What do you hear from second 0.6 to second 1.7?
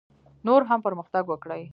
هم پرمختګ وکړي.